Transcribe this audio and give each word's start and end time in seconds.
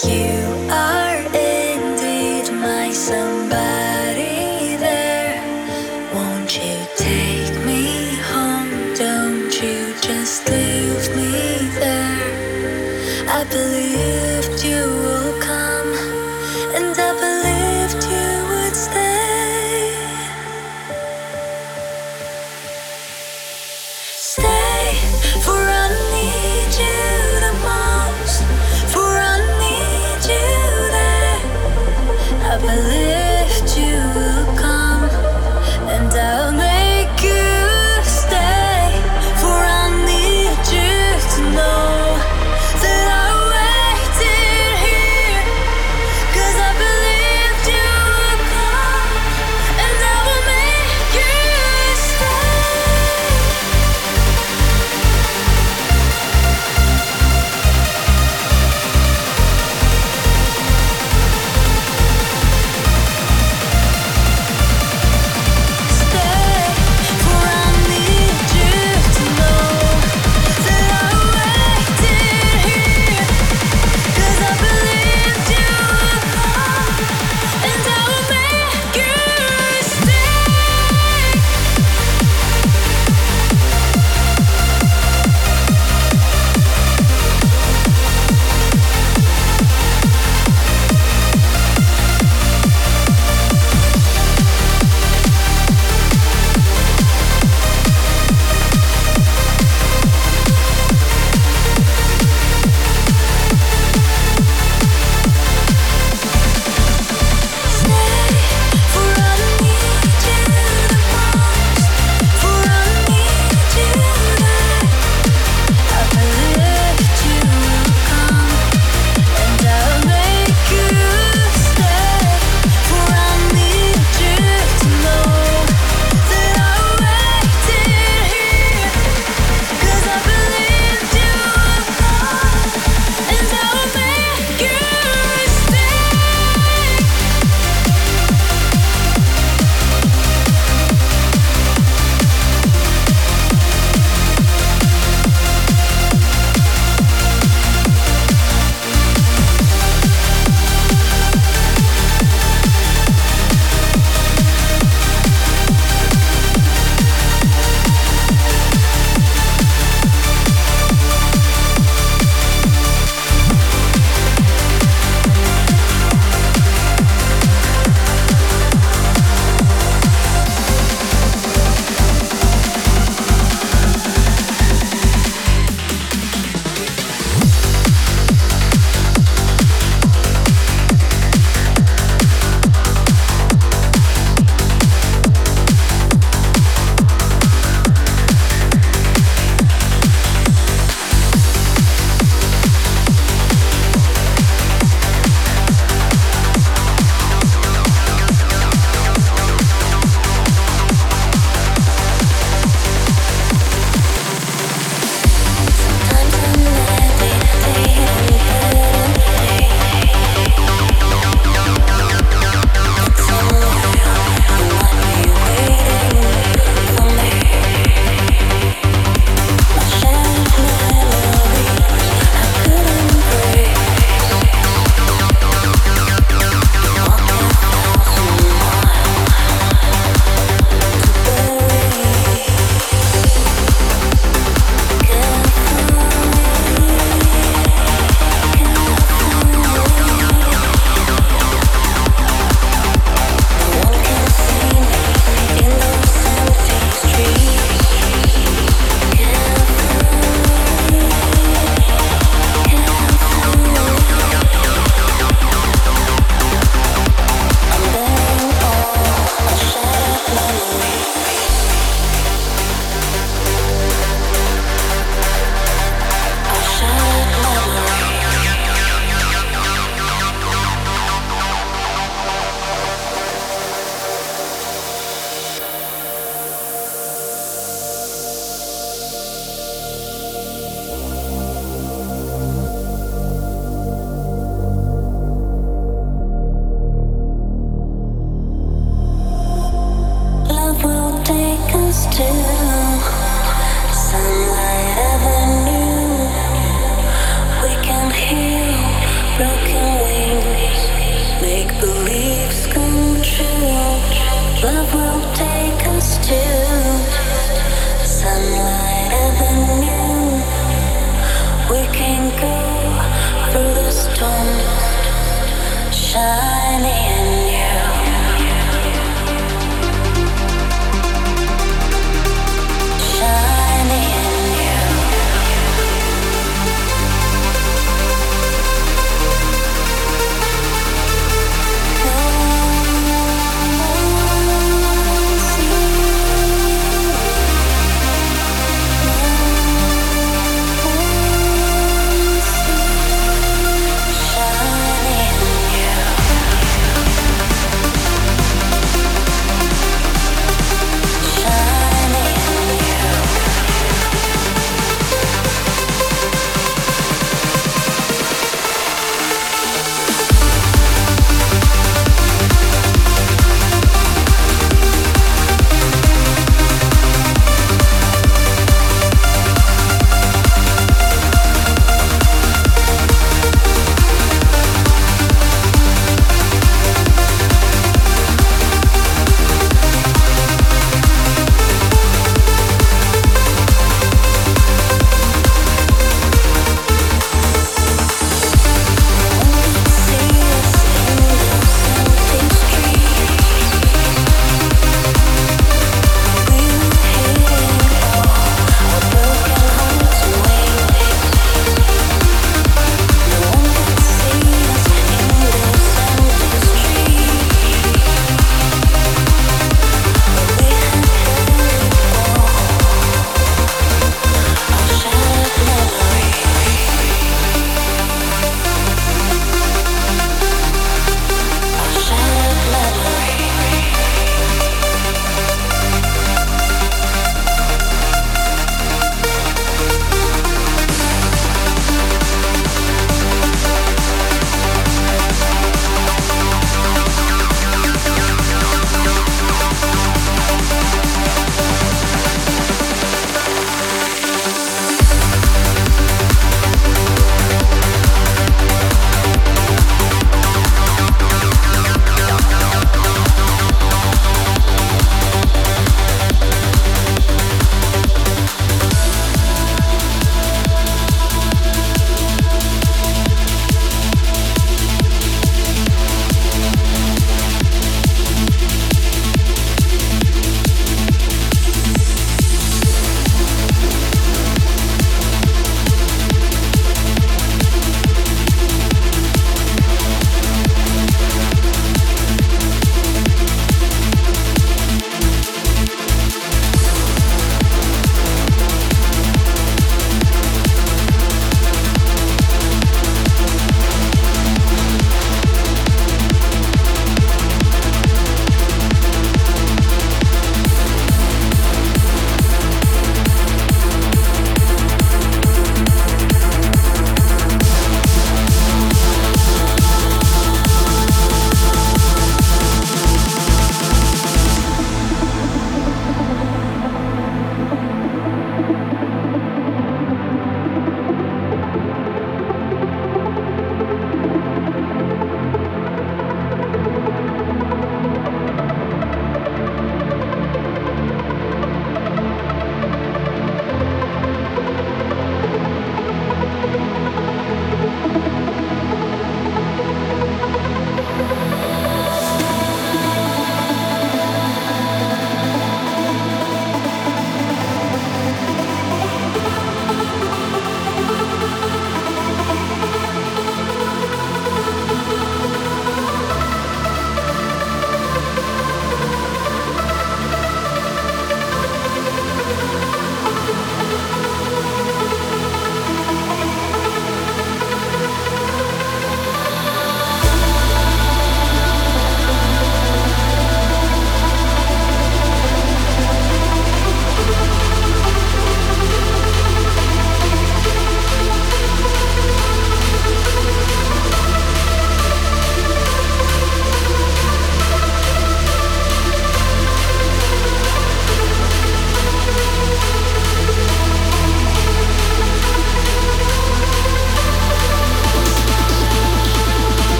You. 0.00 0.41